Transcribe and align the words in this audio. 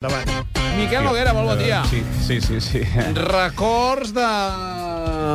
Davant. 0.00 0.30
Miquel 0.78 1.02
Noguera, 1.04 1.34
molt 1.36 1.50
bon 1.50 1.58
dia. 1.60 1.82
Sí, 1.84 1.98
sí, 2.24 2.38
sí. 2.40 2.56
sí. 2.64 2.80
Records 3.18 4.14
de 4.16 4.24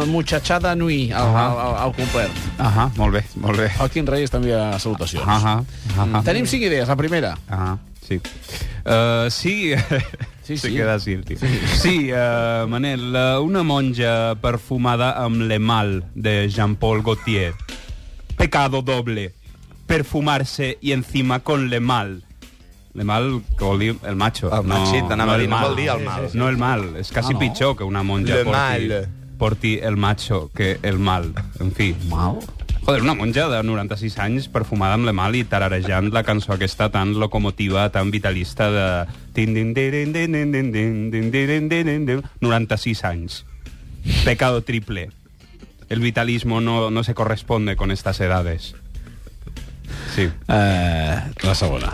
Muchachada 0.09 0.71
Nui 0.73 1.11
al, 1.11 1.21
Ah. 1.38 1.43
al, 1.51 1.59
al, 1.67 1.75
al 1.83 1.93
complet. 1.93 2.31
Ahà, 2.57 2.88
molt 2.97 3.13
bé, 3.13 3.21
molt 3.43 3.59
bé. 3.62 3.67
El 3.79 3.91
Quim 3.93 4.07
Reyes 4.09 4.33
també 4.33 4.55
ha 4.57 4.79
salutacions. 4.81 5.21
Ahà, 5.29 5.54
ahà. 5.99 6.23
Tenim 6.25 6.47
cinc 6.49 6.65
idees. 6.65 6.89
La 6.89 6.96
primera. 6.97 7.36
Ahà, 7.47 7.78
sí. 8.01 8.17
Uh, 8.17 9.29
sí, 9.29 9.75
Sí, 10.41 10.57
sí. 10.63 10.73
queda 10.73 10.95
el 10.95 11.23
tío. 11.25 11.38
Sí, 11.77 12.09
uh, 12.11 12.66
Manel, 12.68 13.13
uh, 13.13 13.45
una 13.45 13.61
monja 13.61 14.34
perfumada 14.41 15.11
amb 15.23 15.41
Le 15.45 15.59
Mal 15.59 16.05
de 16.16 16.50
Jean-Paul 16.50 17.04
Gaultier. 17.04 17.54
Pecado 18.36 18.82
doble. 18.82 19.36
Perfumarse 19.86 20.79
y 20.82 20.93
encima 20.93 21.41
con 21.41 21.70
Le 21.70 21.79
Mal. 21.79 22.23
Le 22.96 23.04
Mal, 23.04 23.41
que 23.57 23.64
vol 23.66 23.80
dir 23.80 23.96
el 24.07 24.16
macho. 24.16 24.50
El 24.55 24.64
machit, 24.68 25.09
anava 25.11 25.34
a 25.36 25.38
dir, 25.38 25.50
no 25.52 25.59
vol 25.59 25.75
dir 25.75 25.89
el 25.91 26.04
mal. 26.05 26.30
No 26.34 26.48
el 26.48 26.57
mal, 26.57 26.86
és 26.97 27.11
quasi 27.11 27.33
Ah, 27.33 27.33
no? 27.33 27.39
pitjor 27.39 27.75
que 27.75 27.83
una 27.83 28.04
monja 28.04 28.36
Le 28.36 28.43
porti, 28.46 28.52
mal. 28.88 29.07
porti 29.38 29.74
el 29.83 29.97
macho 29.97 30.50
que 30.56 30.79
el 30.82 30.97
mal. 31.00 31.33
En 31.60 31.74
fi, 31.74 31.93
Mal. 32.09 32.39
Joder, 32.86 33.02
una 33.02 33.16
monja 33.16 33.47
de 33.50 33.64
96 33.64 34.17
anys 34.19 34.47
perfumada 34.47 34.94
amb 34.94 35.05
le 35.08 35.11
mal 35.11 35.33
i 35.36 35.44
tararejant 35.44 36.11
la 36.14 36.22
cançó 36.23 36.53
aquesta 36.53 36.92
tan 36.94 37.16
locomotiva, 37.19 37.89
tan 37.89 38.11
vitalista 38.11 38.69
de... 38.72 38.86
tin, 39.33 39.53
din, 39.55 39.73
dirin, 39.73 40.14
din, 40.14 40.31
din, 40.31 40.52
din, 40.52 40.72
din, 40.72 41.09
din, 41.11 41.31
dirin, 41.31 41.67
din, 41.67 42.05
din. 42.05 42.22
96 42.41 43.03
anys. 43.03 43.44
Pecado 44.23 44.61
triple. 44.61 45.09
El 45.89 46.00
vitalismo 46.00 46.61
no, 46.61 46.91
no 46.91 47.03
se 47.03 47.14
corresponde 47.16 47.75
con 47.75 47.89
estas 47.91 48.19
edades. 48.22 48.75
Sí. 50.16 50.30
Eh, 50.47 51.22
la 51.44 51.55
segona. 51.55 51.94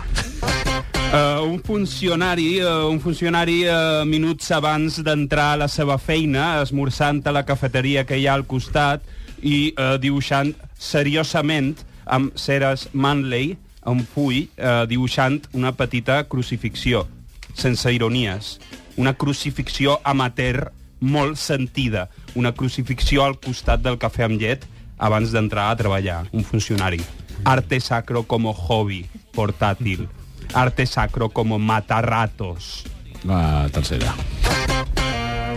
Uh, 1.12 1.44
un 1.44 1.60
funcionari, 1.60 2.62
uh, 2.62 2.88
un 2.88 2.98
funcionari 2.98 3.66
uh, 3.68 4.02
minuts 4.08 4.50
abans 4.50 4.96
d'entrar 5.04 5.50
a 5.52 5.56
la 5.60 5.66
seva 5.68 5.98
feina, 6.00 6.62
esmorzant 6.62 7.20
a 7.28 7.34
la 7.36 7.42
cafeteria 7.44 8.06
que 8.08 8.16
hi 8.16 8.24
ha 8.24 8.32
al 8.32 8.46
costat 8.48 9.04
i 9.44 9.74
uh, 9.74 9.98
dibuixant 10.00 10.54
seriosament 10.72 11.82
amb 12.08 12.32
ceres 12.40 12.86
Manley, 12.96 13.58
un 13.84 14.00
full, 14.08 14.46
uh, 14.56 14.86
dibuixant 14.88 15.36
una 15.52 15.74
petita 15.76 16.22
crucifixió, 16.32 17.04
sense 17.52 17.92
ironies. 17.92 18.56
Una 18.96 19.12
crucifixió 19.12 19.98
amateur 20.08 20.70
molt 20.98 21.36
sentida. 21.36 22.06
Una 22.40 22.54
crucifixió 22.56 23.26
al 23.26 23.36
costat 23.36 23.84
del 23.84 24.00
cafè 24.00 24.24
amb 24.30 24.40
llet 24.40 24.64
abans 24.96 25.36
d'entrar 25.36 25.68
a 25.68 25.76
treballar, 25.76 26.22
un 26.32 26.40
funcionari. 26.40 27.04
Arte 27.44 27.84
sacro 27.84 28.24
como 28.24 28.56
hobby, 28.56 29.04
portátil. 29.36 30.08
Arte 30.54 30.86
sacro 30.86 31.30
como 31.30 31.58
matarratos. 31.58 32.84
La 33.24 33.68
tercera. 33.72 34.14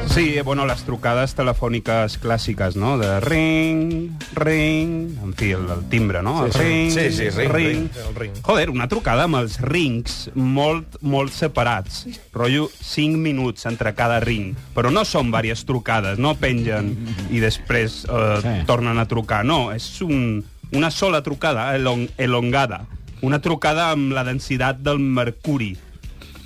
Sí, 0.07 0.35
bueno, 0.45 0.65
les 0.69 0.83
trucades 0.85 1.33
telefòniques 1.35 2.19
clàssiques, 2.23 2.77
no? 2.79 2.93
De 2.97 3.19
ring, 3.19 4.13
ring... 4.37 5.09
En 5.21 5.33
fi, 5.35 5.49
el, 5.57 5.65
el 5.73 5.81
timbre, 5.89 6.21
no? 6.23 6.45
El 6.45 6.53
Sí, 6.53 6.59
sí. 6.59 6.63
ring, 6.63 6.91
Sí, 6.93 7.11
sí, 7.11 7.29
ring, 7.31 7.51
ring, 7.51 7.89
el 8.07 8.15
ring. 8.15 8.31
Joder, 8.45 8.69
una 8.69 8.87
trucada 8.87 9.25
amb 9.27 9.35
els 9.41 9.57
rings 9.59 10.29
molt, 10.35 10.95
molt 11.01 11.33
separats. 11.35 12.05
Rotllo 12.31 12.69
5 12.79 13.17
minuts 13.17 13.65
entre 13.67 13.91
cada 13.97 14.21
ring. 14.23 14.53
Però 14.77 14.93
no 14.93 15.03
són 15.03 15.33
diverses 15.33 15.65
trucades, 15.67 16.17
no 16.21 16.35
pengen 16.39 16.93
i 17.31 17.41
després 17.43 18.05
eh, 18.05 18.37
Sí. 18.45 18.55
tornen 18.69 19.01
a 19.01 19.07
trucar. 19.09 19.43
No, 19.43 19.73
és 19.73 19.89
un, 20.05 20.45
una 20.71 20.91
sola 20.91 21.23
trucada, 21.23 21.73
elong, 21.75 22.07
elongada. 22.17 22.85
Una 23.25 23.39
trucada 23.41 23.89
amb 23.89 24.13
la 24.13 24.21
densitat 24.27 24.83
del 24.85 24.99
mercuri. 25.01 25.71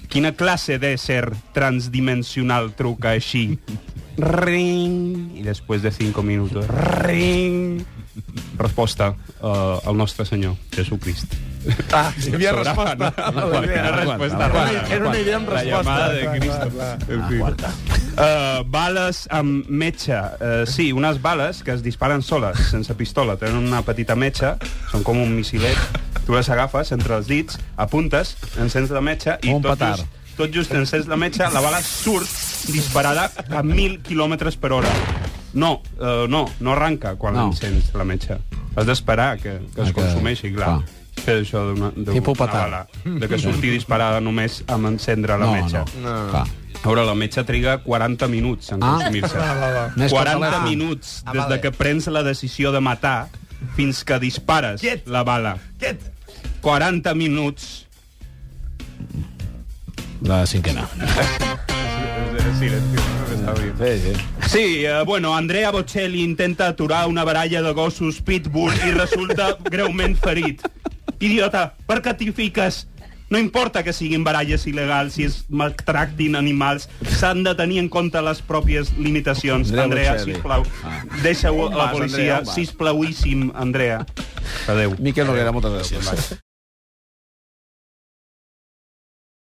Quina 0.09 0.31
classe 0.33 0.77
d'ésser 0.79 1.25
transdimensional 1.53 2.71
truca 2.77 3.11
així? 3.17 3.43
Ring. 4.19 5.35
I 5.39 5.43
després 5.45 5.83
de 5.83 5.91
5 5.91 6.23
minuts, 6.23 6.55
ring. 7.03 7.83
Resposta 8.59 9.11
uh, 9.11 9.79
al 9.87 9.95
nostre 9.99 10.25
senyor, 10.27 10.55
Jesucrist. 10.75 11.35
Ah, 11.91 12.09
hi 12.15 12.31
havia 12.37 12.53
resposta. 12.55 13.11
No, 13.35 13.47
era 13.59 13.91
resposta. 13.99 14.49
Era 14.89 15.03
una 15.09 15.19
idea 15.19 15.35
amb 15.37 15.49
La 15.51 15.59
resposta. 15.59 15.77
llamada 15.83 16.13
de 16.13 16.39
Cristo. 16.39 16.69
clar. 16.71 16.91
En 17.11 17.23
fi. 17.27 17.39
Uh, 18.19 18.63
bales 18.71 19.25
amb 19.35 19.67
metge. 19.69 20.15
Uh, 20.15 20.65
sí, 20.67 20.91
unes 20.95 21.21
bales 21.21 21.61
que 21.63 21.75
es 21.75 21.83
disparen 21.83 22.23
soles, 22.23 22.59
sense 22.71 22.95
pistola. 22.95 23.35
Tenen 23.39 23.67
una 23.67 23.83
petita 23.83 24.15
metxa, 24.15 24.55
són 24.91 25.03
com 25.03 25.19
un 25.19 25.35
missilet. 25.35 26.07
Tu 26.29 26.35
les 26.35 26.45
agafes 26.53 26.91
entre 26.93 27.15
els 27.17 27.25
dits, 27.25 27.55
apuntes, 27.81 28.35
encens 28.61 28.91
la 28.93 29.01
metxa 29.01 29.39
i 29.41 29.49
Un 29.49 29.63
tot 29.65 29.71
petard. 29.79 30.03
just, 30.03 30.35
tot 30.37 30.51
just 30.53 30.73
encens 30.77 31.07
la 31.09 31.17
metxa, 31.17 31.47
la 31.49 31.59
bala 31.63 31.79
surt 31.81 32.29
disparada 32.69 33.31
a 33.49 33.63
1.000 33.63 34.03
km 34.05 34.37
per 34.61 34.71
hora. 34.77 34.91
No, 35.57 35.81
uh, 35.97 36.27
no, 36.29 36.43
no 36.59 36.71
arranca 36.75 37.15
quan 37.15 37.33
No. 37.33 37.47
no. 37.47 37.51
encens 37.55 37.89
la 37.95 38.05
metxa. 38.05 38.37
Has 38.75 38.85
d'esperar 38.85 39.37
que, 39.39 39.57
que 39.73 39.81
es 39.81 39.89
Ah, 39.89 39.91
que- 39.91 39.93
consumeixi, 39.93 40.53
clar. 40.53 40.67
clar. 40.83 40.83
Fer 41.25 41.39
això 41.41 41.63
d'una 41.73 41.89
d'una 41.95 42.13
Tipus 42.13 42.37
petard. 42.37 42.53
bala. 42.69 42.87
De 43.03 43.27
que 43.27 43.39
surti 43.39 43.71
disparada 43.71 44.21
només 44.21 44.63
amb 44.67 44.85
encendre 44.85 45.35
la 45.35 45.45
no, 45.47 45.51
metxa. 45.53 45.83
no. 45.99 46.13
No. 46.25 46.29
Clar. 46.29 46.45
A 46.83 46.87
veure, 46.87 47.05
la 47.07 47.15
metxa 47.15 47.43
triga 47.43 47.79
40 47.79 48.27
minuts 48.27 48.71
en 48.71 48.83
Ah. 48.83 48.99
consumir-se. 49.01 49.35
Va. 49.35 49.91
Més 49.95 50.11
que 50.13 50.17
el 50.19 50.23
40 50.23 50.51
telèfon. 50.51 50.69
minuts 50.69 51.23
Ah, 51.25 51.31
des 51.33 51.41
vale. 51.41 51.55
de 51.55 51.61
que 51.61 51.71
prens 51.71 52.05
la 52.05 52.21
decisió 52.21 52.71
de 52.71 52.79
matar 52.81 53.29
fins 53.75 54.03
que 54.05 54.19
dispares 54.19 54.79
Quiet. 54.79 55.07
la 55.07 55.23
bala. 55.23 55.57
Quiet. 55.79 55.99
40 56.61 57.13
minuts. 57.15 57.85
La 60.21 60.45
cinquena. 60.45 60.87
Sí, 62.59 62.67
Sí, 63.79 63.99
sí. 64.03 64.13
Sí, 64.49 64.85
eh, 64.85 65.03
bueno, 65.05 65.35
Andrea 65.35 65.71
Bocelli 65.71 66.21
intenta 66.23 66.67
aturar 66.67 67.07
una 67.07 67.23
baralla 67.23 67.61
de 67.61 67.71
gossos 67.71 68.19
pitbull 68.21 68.73
i 68.85 68.91
resulta 68.91 69.57
greument 69.71 70.17
ferit. 70.19 70.61
Idiota, 71.19 71.73
per 71.87 72.01
què 72.03 72.13
t'hi 72.19 72.31
fiques? 72.35 72.81
No 73.29 73.37
importa 73.39 73.83
que 73.85 73.93
siguin 73.93 74.23
baralles 74.25 74.65
il·legals, 74.67 75.13
si 75.15 75.23
es 75.29 75.43
maltractin 75.53 76.35
animals, 76.35 76.89
s'han 77.19 77.43
de 77.45 77.53
tenir 77.55 77.79
en 77.79 77.87
compte 77.93 78.19
les 78.25 78.41
pròpies 78.41 78.91
limitacions. 78.97 79.69
Andrea 79.71 80.15
Andrea, 80.17 80.19
sisplau, 80.25 80.65
Ah. 80.83 81.03
deixa-ho 81.23 81.69
a 81.69 81.75
la 81.77 81.91
policia. 81.93 82.41
Sisplau-íssim, 82.45 83.51
Andrea. 83.55 84.05
Adéu. 84.67 84.95
Miquel 84.99 85.27
Noguera, 85.29 85.51
moltes 85.53 85.71
gràcies. 85.93 86.39